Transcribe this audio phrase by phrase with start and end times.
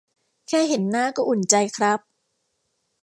[0.47, 1.99] แค่เห็นหน้าก็อุ่นใจครับ